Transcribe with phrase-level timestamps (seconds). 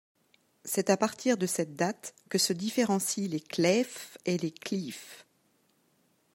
[0.65, 5.27] C'est à partir de cette date que se différencient les Cleef et les Kleef.